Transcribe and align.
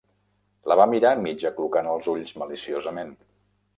La 0.71 0.77
va 0.79 0.87
mirar 0.93 1.11
mig 1.25 1.45
aclucant 1.49 1.91
els 1.93 2.11
ulls 2.15 2.33
maliciosament. 2.45 3.15